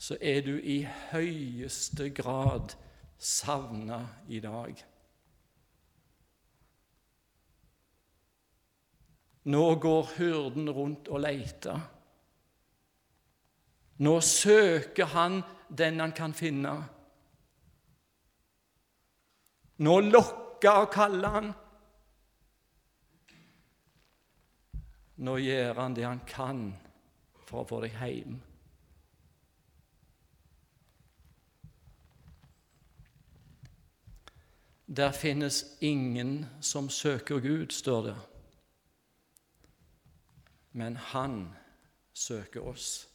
så 0.00 0.16
er 0.20 0.40
du 0.46 0.54
i 0.56 0.78
høyeste 1.10 2.08
grad 2.16 2.72
savna 3.20 4.00
i 4.28 4.40
dag. 4.40 4.80
Nå 9.44 9.64
går 9.84 10.14
hyrden 10.16 10.70
rundt 10.72 11.12
og 11.12 11.20
leter. 11.26 11.80
Nå 14.00 14.14
søker 14.24 15.12
han 15.12 15.42
den 15.78 16.00
han 16.00 16.12
kan 16.12 16.34
finne. 16.34 16.74
Nå 19.82 19.98
lokker 20.00 20.84
og 20.84 20.90
kaller 20.94 21.36
han. 21.36 21.52
Nå 25.16 25.36
gjør 25.38 25.78
han 25.78 25.94
det 25.94 26.06
han 26.06 26.24
kan 26.26 26.66
for 27.44 27.62
å 27.62 27.68
få 27.68 27.80
deg 27.84 27.96
hjem. 28.00 28.38
Der 34.94 35.12
finnes 35.16 35.64
ingen 35.80 36.46
som 36.60 36.90
søker 36.90 37.40
Gud, 37.40 37.72
står 37.72 38.02
det. 38.02 38.16
Men 40.72 40.96
Han 40.96 41.54
søker 42.12 42.60
oss. 42.60 43.08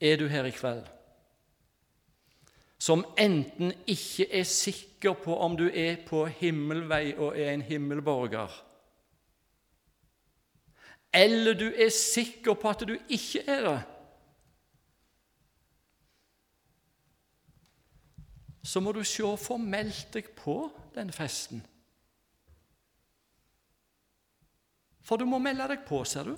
Er 0.00 0.16
du 0.16 0.26
her 0.30 0.44
i 0.44 0.54
kveld 0.54 0.86
som 2.78 3.02
enten 3.18 3.72
ikke 3.90 4.28
er 4.38 4.46
sikker 4.46 5.16
på 5.18 5.34
om 5.42 5.56
du 5.58 5.66
er 5.66 5.98
på 6.06 6.24
himmelvei 6.30 7.16
og 7.18 7.34
er 7.34 7.50
en 7.52 7.62
himmelborger, 7.62 8.52
eller 11.12 11.58
du 11.58 11.66
er 11.74 11.90
sikker 11.90 12.54
på 12.54 12.70
at 12.70 12.84
du 12.86 12.94
ikke 13.08 13.42
er 13.50 13.64
det, 13.66 13.78
så 18.62 18.80
må 18.80 18.92
du 18.92 19.02
se 19.02 19.34
formelt 19.40 20.12
deg 20.14 20.28
på 20.36 20.60
den 20.94 21.10
festen. 21.12 21.62
For 25.00 25.16
du 25.16 25.24
må 25.24 25.40
melde 25.40 25.70
deg 25.70 25.86
på, 25.88 26.02
ser 26.04 26.28
du. 26.28 26.34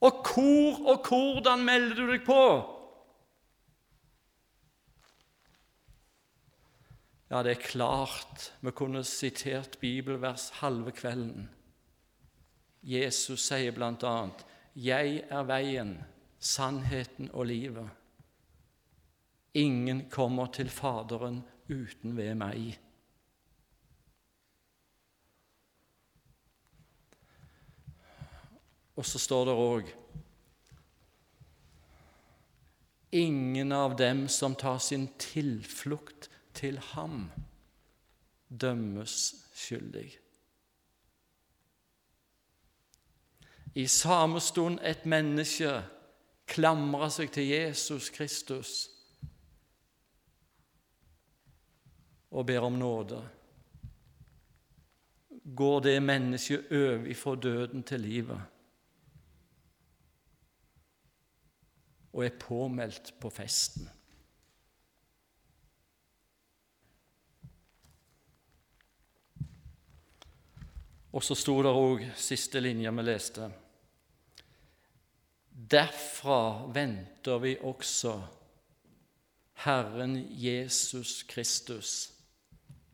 Og 0.00 0.22
hvor 0.24 0.86
og 0.88 1.08
hvordan 1.08 1.64
melder 1.64 1.96
du 1.98 2.06
deg 2.08 2.22
på? 2.24 2.42
Ja, 7.30 7.42
det 7.46 7.52
er 7.52 7.62
klart 7.62 8.50
vi 8.60 8.72
kunne 8.74 9.04
sitert 9.06 9.76
bibelvers 9.80 10.48
halve 10.58 10.90
kvelden. 10.96 11.50
Jesus 12.82 13.44
sier 13.44 13.76
bl.a.: 13.76 14.14
Jeg 14.74 15.22
er 15.28 15.42
veien, 15.46 15.98
sannheten 16.38 17.30
og 17.32 17.46
livet. 17.46 17.90
Ingen 19.54 20.08
kommer 20.10 20.46
til 20.46 20.70
Faderen 20.70 21.42
uten 21.68 22.16
ved 22.16 22.34
meg. 22.34 22.78
Og 29.00 29.06
så 29.08 29.18
står 29.18 29.46
det 29.48 29.56
òg 29.56 29.90
Ingen 33.16 33.72
av 33.72 33.96
dem 33.96 34.28
som 34.28 34.54
tar 34.54 34.78
sin 34.78 35.08
tilflukt 35.18 36.28
til 36.54 36.76
ham 36.92 37.24
dømmes 38.48 39.14
skyldig. 39.56 40.12
I 43.74 43.86
samme 43.90 44.38
stund 44.44 44.78
et 44.86 45.08
menneske 45.10 45.72
klamrer 46.46 47.10
seg 47.10 47.32
til 47.34 47.50
Jesus 47.50 48.12
Kristus 48.14 48.76
og 52.30 52.46
ber 52.46 52.68
om 52.68 52.78
nåde, 52.78 53.24
går 55.56 55.84
det 55.88 55.98
mennesket 56.02 56.70
over 56.70 57.10
ifra 57.10 57.34
døden 57.34 57.82
til 57.82 58.06
livet 58.06 58.59
og 62.12 62.24
er 62.24 62.36
påmeldt 62.40 63.14
på 63.20 63.30
festen. 63.30 63.88
Og 71.10 71.24
så 71.26 71.34
sto 71.34 71.56
det 71.62 71.72
òg 71.74 72.04
siste 72.18 72.60
linje 72.62 72.90
vi 72.94 73.06
leste. 73.06 73.48
Derfra 75.50 76.66
venter 76.72 77.42
vi 77.42 77.56
også 77.66 78.14
Herren 79.64 80.14
Jesus 80.30 81.22
Kristus 81.28 82.12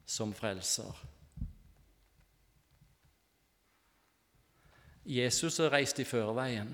som 0.07 0.33
frelser. 0.35 1.05
Jesus 5.07 5.61
er 5.61 5.71
reist 5.71 6.01
i 6.03 6.09
føreveien. 6.09 6.73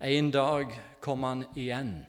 En 0.00 0.30
dag 0.30 0.72
kom 1.00 1.22
han 1.22 1.44
igjen. 1.54 2.04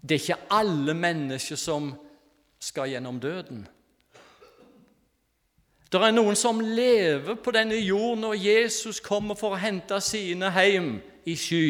Det 0.00 0.14
er 0.14 0.22
ikke 0.22 0.54
alle 0.54 0.94
mennesker 0.94 1.58
som 1.58 1.88
skal 2.62 2.92
gjennom 2.92 3.18
døden. 3.20 3.64
Det 5.90 6.02
er 6.02 6.14
noen 6.14 6.38
som 6.38 6.60
lever 6.60 7.36
på 7.38 7.52
denne 7.54 7.76
jorden 7.78 8.24
når 8.26 8.38
Jesus 8.38 9.00
kommer 9.02 9.38
for 9.38 9.54
å 9.54 9.60
hente 9.62 9.98
sine 10.02 10.50
hjem 10.54 10.96
i 11.26 11.36
sky. 11.38 11.68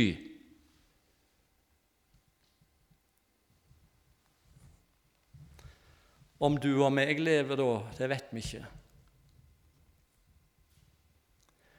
Om 6.45 6.57
du 6.61 6.73
og 6.75 6.91
meg 6.93 7.21
lever 7.21 7.57
da, 7.57 7.69
det 7.97 8.09
vet 8.13 8.33
vi 8.37 8.45
ikke. 8.45 8.65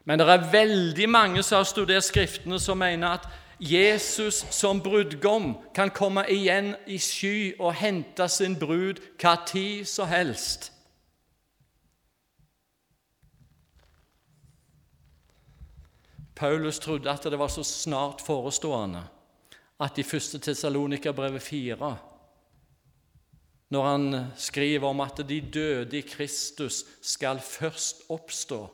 Men 0.05 0.19
det 0.19 0.27
er 0.29 0.51
veldig 0.51 1.09
mange 1.09 1.43
som 1.43 1.57
har 1.59 1.67
studert 1.69 2.05
Skriftene, 2.05 2.59
som 2.61 2.77
mener 2.77 3.17
at 3.17 3.27
Jesus 3.59 4.43
som 4.51 4.81
brudgom 4.83 5.55
kan 5.73 5.89
komme 5.89 6.25
igjen 6.29 6.75
i 6.85 6.99
sky 7.01 7.55
og 7.59 7.73
hente 7.79 8.27
sin 8.29 8.57
brud 8.59 8.99
hva 9.21 9.37
tid 9.47 9.87
som 9.89 10.09
helst. 10.11 10.71
Paulus 16.35 16.79
trodde 16.83 17.09
at 17.09 17.23
det 17.23 17.39
var 17.39 17.47
så 17.47 17.63
snart 17.63 18.21
forestående 18.21 19.05
at 19.79 19.97
i 19.97 20.03
1. 20.03 20.41
Tessalonika-brevet 20.43 21.41
4, 21.41 21.97
når 23.69 23.85
han 23.87 24.25
skriver 24.37 24.87
om 24.87 24.99
at 25.03 25.23
de 25.29 25.41
døde 25.41 25.97
i 25.97 26.01
Kristus 26.01 26.83
skal 27.01 27.39
først 27.39 28.03
oppstå, 28.09 28.67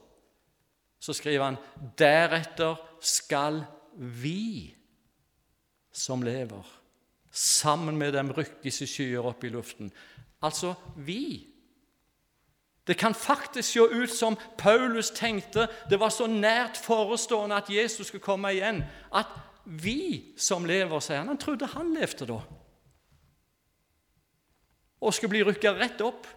så 1.02 1.16
skriver 1.18 1.50
han 1.50 1.60
deretter 1.98 2.78
skal 3.02 3.64
vi 3.98 4.76
som 5.92 6.24
lever, 6.24 6.64
sammen 7.32 7.98
med 7.98 8.14
dem 8.16 8.32
rykkes 8.36 8.84
i 8.86 8.88
skyer 8.88 9.26
opp 9.28 9.44
i 9.44 9.52
luften. 9.52 9.92
Altså 10.44 10.74
vi. 10.96 11.48
Det 12.88 12.98
kan 12.98 13.16
faktisk 13.16 13.74
se 13.74 13.80
ut 13.80 14.14
som 14.14 14.38
Paulus 14.58 15.12
tenkte 15.16 15.68
det 15.90 16.00
var 16.00 16.10
så 16.10 16.28
nært 16.28 16.80
forestående 16.82 17.60
at 17.60 17.70
Jesus 17.70 18.08
skulle 18.08 18.24
komme 18.24 18.54
igjen, 18.56 18.84
at 19.14 19.30
vi 19.66 20.34
som 20.38 20.66
lever, 20.66 21.00
sier 21.00 21.22
han. 21.22 21.30
Han 21.34 21.40
trodde 21.40 21.70
han 21.76 21.94
levde 21.94 22.28
da. 22.28 22.40
Og 25.02 25.14
skulle 25.14 25.36
bli 25.36 25.44
rykka 25.46 25.74
rett 25.78 26.02
opp. 26.02 26.28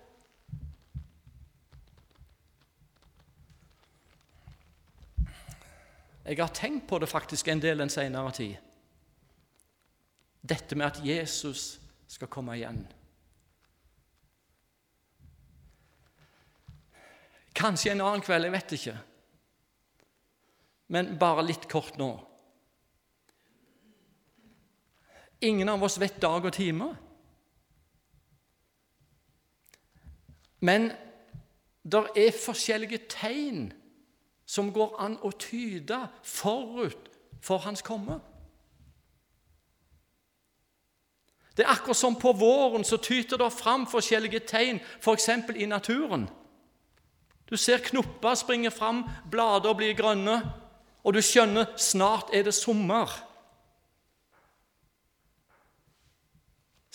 Jeg 6.25 6.41
har 6.41 6.53
tenkt 6.57 6.87
på 6.89 6.99
det 6.99 7.09
faktisk 7.09 7.49
en 7.49 7.63
del 7.63 7.79
den 7.83 7.93
senere 7.93 8.33
tid. 8.33 8.55
Dette 10.41 10.77
med 10.77 10.87
at 10.87 11.01
Jesus 11.05 11.79
skal 12.09 12.29
komme 12.33 12.57
igjen. 12.57 12.85
Kanskje 17.55 17.93
en 17.93 18.03
annen 18.05 18.25
kveld, 18.25 18.49
jeg 18.49 18.55
vet 18.55 18.77
ikke. 18.79 18.97
Men 20.95 21.15
bare 21.19 21.45
litt 21.47 21.69
kort 21.71 21.99
nå. 22.01 22.13
ingen 25.45 25.69
av 25.69 25.83
oss 25.85 25.99
vet 26.01 26.21
dag 26.23 26.45
og 26.45 26.53
time. 26.55 26.91
Men 30.65 30.91
det 31.85 32.05
er 32.17 32.37
forskjellige 32.37 33.05
tegn 33.13 33.67
som 34.47 34.73
går 34.73 34.97
an 35.01 35.17
å 35.25 35.33
tyde 35.41 35.99
forut 36.23 37.11
for 37.45 37.65
hans 37.65 37.83
komme. 37.85 38.21
Det 41.55 41.63
er 41.63 41.71
akkurat 41.71 41.97
som 41.97 42.17
på 42.19 42.33
våren 42.35 42.85
så 42.85 42.99
tyter 42.99 43.39
det 43.39 43.51
fram 43.55 43.87
forskjellige 43.87 44.41
tegn, 44.51 44.81
f.eks. 45.01 45.29
i 45.55 45.67
naturen. 45.71 46.27
Du 47.47 47.57
ser 47.57 47.85
knopper 47.85 48.35
springe 48.35 48.73
fram, 48.75 49.05
blader 49.31 49.77
blir 49.79 49.95
grønne, 49.95 50.41
og 51.05 51.15
du 51.15 51.21
skjønner 51.23 51.77
snart 51.79 52.33
er 52.35 52.49
det 52.49 52.57
sommer. 52.57 53.13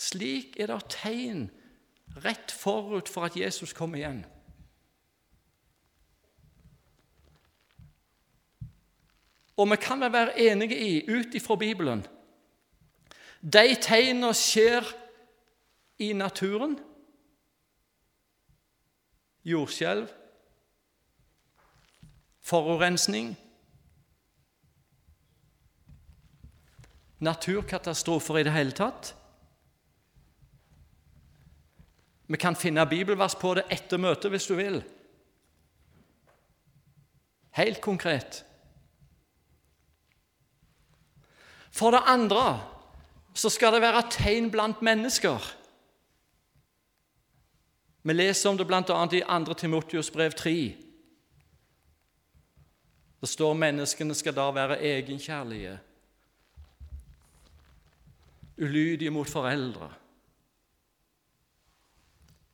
Slik 0.00 0.58
er 0.60 0.72
det 0.72 0.82
tegn 0.92 1.48
rett 2.24 2.52
forut 2.52 3.08
for 3.08 3.28
at 3.28 3.36
Jesus 3.38 3.72
kommer 3.76 4.00
igjen. 4.00 4.24
Og 9.60 9.68
vi 9.68 9.76
kan 9.76 10.00
vel 10.00 10.12
være 10.12 10.38
enige 10.40 10.76
i, 10.78 10.92
ut 11.04 11.34
ifra 11.36 11.56
Bibelen 11.60 12.06
De 13.40 13.74
tegnene 13.80 14.32
skjer 14.36 14.84
i 16.00 16.12
naturen. 16.12 16.78
Jordskjelv, 19.44 20.08
forurensning 22.40 23.36
Naturkatastrofer 27.20 28.38
i 28.40 28.44
det 28.44 28.52
hele 28.52 28.72
tatt. 28.72 29.14
Vi 32.32 32.36
kan 32.40 32.56
finne 32.56 32.86
bibelvers 32.88 33.34
på 33.36 33.54
det 33.58 33.66
etter 33.68 34.00
møtet 34.00 34.32
hvis 34.32 34.46
du 34.48 34.54
vil. 34.56 34.78
Helt 37.58 37.80
konkret. 37.84 38.44
For 41.70 41.94
det 41.94 42.02
andre 42.06 42.60
så 43.34 43.50
skal 43.52 43.74
det 43.76 43.82
være 43.84 44.08
tegn 44.10 44.50
blant 44.50 44.82
mennesker. 44.82 45.38
Vi 48.02 48.12
leser 48.16 48.50
om 48.50 48.58
det 48.58 48.66
bl.a. 48.66 48.80
i 48.82 49.20
2. 49.20 49.54
Timotius 49.54 50.10
brev 50.10 50.32
3. 50.32 50.54
Det 53.20 53.28
står 53.28 53.54
menneskene 53.54 54.16
skal 54.16 54.34
da 54.34 54.46
være 54.56 54.78
egenkjærlige, 54.80 55.74
ulydige 58.60 59.12
mot 59.12 59.28
foreldre, 59.28 59.90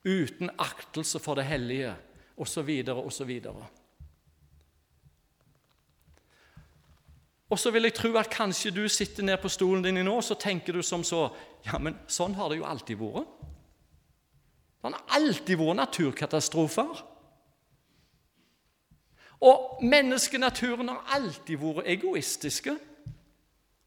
uten 0.03 0.51
aktelse 0.59 1.19
for 1.23 1.39
det 1.39 1.47
hellige, 1.47 1.95
osv., 2.37 2.83
osv. 2.91 3.31
Og 7.49 7.59
så 7.59 7.71
vil 7.71 7.87
jeg 7.87 7.95
tro 7.95 8.11
at 8.19 8.29
kanskje 8.29 8.73
du 8.75 8.87
sitter 8.91 9.23
ned 9.23 9.37
på 9.39 9.49
stolen 9.49 9.83
din 9.83 10.01
nå 10.03 10.17
og 10.19 10.23
så 10.25 10.35
tenker 10.39 10.75
du 10.75 10.81
som 10.83 11.03
så 11.03 11.29
Ja, 11.67 11.79
men 11.79 11.95
sånn 12.07 12.35
har 12.35 12.49
det 12.49 12.59
jo 12.59 12.67
alltid 12.67 12.99
vært. 12.99 13.27
Det 14.83 14.93
har 14.93 15.15
alltid 15.17 15.57
vært 15.59 15.79
naturkatastrofer. 15.81 16.99
Og 19.47 19.83
menneskenaturen 19.83 20.89
har 20.89 21.17
alltid 21.17 21.59
vært 21.61 21.89
egoistiske 21.91 22.77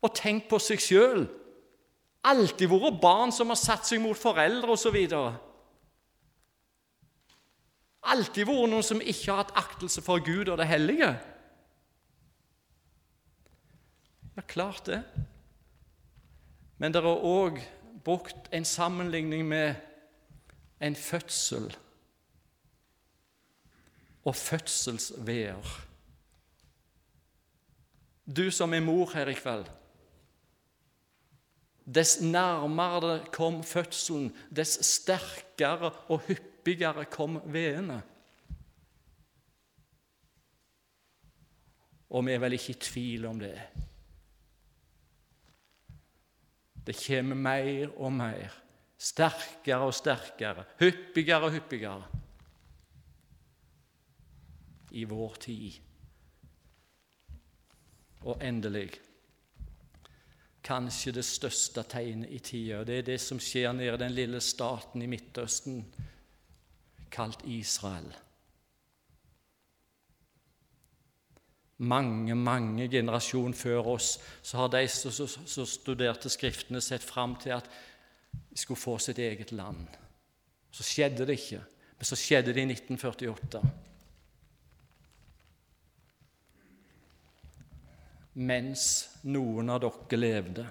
og 0.01 0.15
tenkt 0.17 0.49
på 0.51 0.61
seg 0.63 0.83
sjøl. 0.83 1.25
Alltid 2.29 2.69
vært 2.69 3.01
barn 3.01 3.33
som 3.33 3.49
har 3.53 3.61
satt 3.61 3.89
seg 3.89 4.03
mot 4.03 4.19
foreldre 4.19 4.77
osv. 4.77 4.99
Alltid 8.13 8.49
vært 8.49 8.73
noen 8.73 8.87
som 8.87 9.01
ikke 9.01 9.33
har 9.33 9.45
hatt 9.45 9.57
aktelse 9.57 10.05
for 10.05 10.23
Gud 10.25 10.49
og 10.49 10.61
det 10.61 10.69
hellige. 10.69 11.15
Ja, 14.37 14.43
klart 14.47 14.87
det. 14.87 15.03
Men 16.79 16.95
det 16.95 17.03
er 17.03 17.09
òg 17.11 17.61
brukt 18.05 18.49
en 18.53 18.65
sammenligning 18.65 19.45
med 19.49 19.75
en 20.81 20.97
fødsel 20.97 21.77
og 24.25 24.37
fødselsveer. 24.37 25.77
Du 28.37 28.51
som 28.51 28.75
er 28.75 28.81
mor 28.81 29.13
her 29.15 29.29
i 29.29 29.35
kveld 29.35 29.69
Dess 31.95 32.21
nærmere 32.21 33.25
kom 33.33 33.65
fødselen, 33.65 34.31
dess 34.57 34.79
sterkere 34.87 35.91
og 36.09 36.21
hyppigere 36.29 37.05
kom 37.11 37.41
veene. 37.51 38.03
Og 42.11 42.27
vi 42.27 42.33
er 42.33 42.43
vel 42.43 42.55
ikke 42.55 42.77
i 42.77 42.83
tvil 42.85 43.27
om 43.27 43.41
det. 43.43 43.57
Det 46.91 46.97
kommer 46.99 47.39
mer 47.39 47.93
og 48.03 48.11
mer, 48.13 48.55
sterkere 48.99 49.87
og 49.87 49.93
sterkere, 49.95 50.65
hyppigere 50.81 51.47
og 51.47 51.53
hyppigere 51.55 52.03
i 54.99 55.05
vår 55.07 55.37
tid. 55.45 55.77
Og 58.27 58.43
endelig 58.43 58.89
kanskje 60.67 61.15
det 61.15 61.25
største 61.25 61.87
tegnet 61.87 62.35
i 62.35 62.43
tida. 62.43 62.83
Det 62.83 62.99
er 62.99 63.07
det 63.13 63.21
som 63.23 63.39
skjer 63.39 63.71
nede 63.73 63.95
i 63.95 64.03
den 64.03 64.17
lille 64.19 64.41
staten 64.43 65.07
i 65.07 65.09
Midtøsten 65.15 65.85
kalt 67.15 67.47
Israel. 67.47 68.11
Mange, 71.81 72.35
mange 72.37 72.89
generasjoner 72.93 73.57
før 73.57 73.95
oss, 73.95 74.19
så 74.43 74.61
har 74.61 74.73
de 74.75 74.83
som 74.89 75.67
studerte 75.67 76.29
Skriftene, 76.29 76.81
sett 76.85 77.05
fram 77.05 77.37
til 77.41 77.57
at 77.57 77.71
de 78.51 78.59
skulle 78.61 78.81
få 78.81 78.99
sitt 79.01 79.19
eget 79.19 79.53
land. 79.53 79.87
Så 80.71 80.85
skjedde 80.87 81.27
det 81.27 81.39
ikke, 81.41 81.63
men 81.97 82.09
så 82.09 82.19
skjedde 82.19 82.53
det 82.53 82.63
i 82.63 82.69
1948. 82.75 83.63
Mens 88.41 88.85
noen 89.25 89.73
av 89.73 89.81
dere 89.83 90.21
levde. 90.21 90.69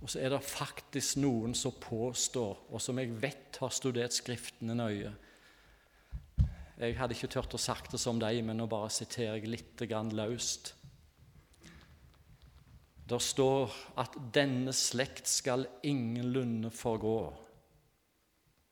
Og 0.00 0.10
så 0.10 0.20
er 0.20 0.32
det 0.32 0.44
faktisk 0.44 1.20
noen 1.20 1.54
som 1.54 1.76
påstår, 1.80 2.66
og 2.70 2.82
som 2.82 2.98
jeg 2.98 3.14
vet 3.22 3.58
har 3.62 3.72
studert 3.74 4.16
Skriftene 4.16 4.74
nøye, 4.74 5.12
jeg 6.80 6.96
hadde 6.96 7.12
ikke 7.12 7.28
turt 7.28 7.54
å 7.54 7.60
sagt 7.60 7.92
det 7.92 8.00
som 8.00 8.20
deg, 8.20 8.38
men 8.44 8.56
nå 8.56 8.64
bare 8.70 8.88
siterer 8.92 9.36
jeg 9.36 9.50
litt 9.52 9.82
grann 9.84 10.12
løst. 10.16 10.72
Det 13.10 13.18
står 13.20 13.74
at 14.00 14.16
'denne 14.32 14.72
slekt 14.72 15.28
skal 15.28 15.66
ingenlunde 15.82 16.70
forgå' 16.70 17.32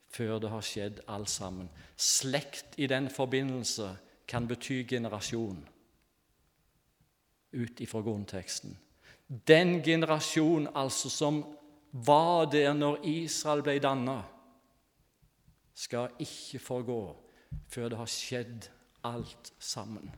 før 0.09 0.38
det 0.38 0.51
har 0.51 0.64
skjedd 0.64 1.01
alt 1.09 1.29
sammen. 1.29 1.68
Slekt 1.97 2.79
i 2.79 2.87
den 2.87 3.11
forbindelse 3.11 3.97
kan 4.29 4.49
bety 4.49 4.85
generasjon, 4.88 5.68
ut 7.53 7.81
ifra 7.81 8.01
grunnteksten. 8.01 8.77
Den 9.29 9.83
generasjon 9.83 10.68
altså 10.75 11.11
som 11.11 11.44
var 11.92 12.47
der 12.47 12.73
når 12.73 13.05
Israel 13.05 13.62
ble 13.62 13.79
danna, 13.79 14.23
skal 15.75 16.09
ikke 16.18 16.59
forgå 16.59 17.28
før 17.68 17.88
det 17.88 17.98
har 17.98 18.11
skjedd 18.11 18.68
alt 19.08 19.52
sammen. 19.58 20.11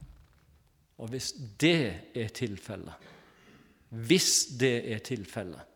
Og 1.01 1.09
hvis 1.09 1.33
det 1.61 2.13
er 2.15 2.29
tilfellet, 2.29 2.95
hvis 3.91 4.47
det 4.61 4.93
er 4.93 4.99
tilfellet, 4.99 5.67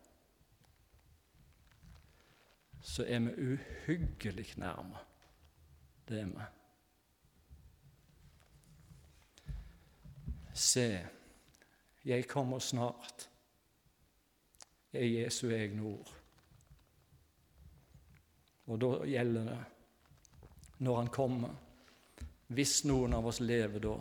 så 2.84 3.04
er 3.08 3.18
vi 3.18 3.54
uhyggelig 3.54 4.52
nærme. 4.56 5.00
Det 6.08 6.20
er 6.20 6.26
vi. 6.26 6.44
Se, 10.54 11.06
jeg 12.04 12.28
kommer 12.28 12.58
snart, 12.58 13.30
er 14.92 15.06
Jesu 15.06 15.48
egne 15.50 15.82
ord. 15.82 16.12
Og 18.66 18.80
da 18.80 18.92
gjelder 19.08 19.48
det 19.48 19.58
når 20.85 21.01
han 21.01 21.11
kommer. 21.12 21.55
Hvis 22.55 22.83
noen 22.85 23.16
av 23.16 23.27
oss 23.27 23.40
lever 23.40 23.83
da, 23.83 23.94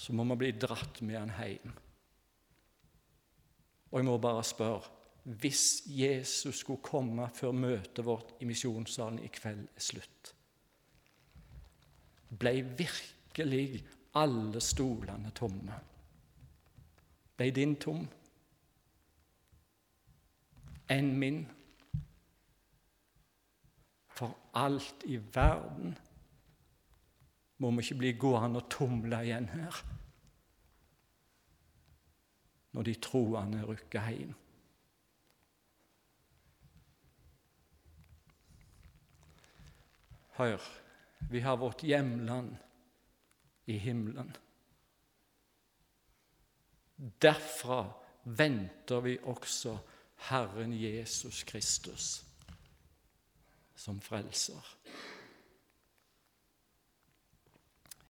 så 0.00 0.14
må 0.14 0.24
vi 0.30 0.38
bli 0.44 0.50
dratt 0.60 1.00
med 1.02 1.18
han 1.18 1.32
hjem. 1.34 1.76
Og 3.90 3.98
jeg 3.98 4.06
må 4.06 4.18
bare 4.22 4.44
spørre 4.46 4.96
hvis 5.40 5.82
Jesus 5.92 6.62
skulle 6.62 6.82
komme 6.82 7.26
før 7.36 7.52
møtet 7.52 8.04
vårt 8.06 8.32
i 8.40 8.48
misjonssalen 8.48 9.20
i 9.20 9.28
kveld 9.32 9.66
er 9.68 9.84
slutt, 9.84 10.30
ble 12.40 12.54
virkelig 12.78 13.82
alle 14.16 14.62
stolene 14.64 15.32
tomme. 15.36 15.76
Ble 17.36 17.50
din 17.54 17.76
tom? 17.82 18.06
Enn 20.90 21.12
min? 21.20 21.44
For 24.20 24.36
alt 24.52 25.04
i 25.08 25.16
verden 25.16 25.94
må 27.56 27.70
vi 27.70 27.86
ikke 27.86 27.96
bli 28.02 28.10
gående 28.20 28.60
og 28.60 28.68
tumle 28.68 29.22
igjen 29.24 29.48
her 29.48 29.78
når 32.76 32.86
de 32.86 32.94
troende 33.00 33.62
rykker 33.64 34.10
hjem. 34.12 34.36
Hør, 40.36 40.68
vi 41.32 41.40
har 41.40 41.56
vårt 41.56 41.82
hjemland 41.82 42.52
i 43.66 43.80
himmelen. 43.80 44.36
Derfra 47.24 47.82
venter 48.24 49.00
vi 49.00 49.18
også 49.24 49.78
Herren 50.28 50.76
Jesus 50.76 51.42
Kristus 51.48 52.29
som 53.80 54.00
frelser. 54.00 54.76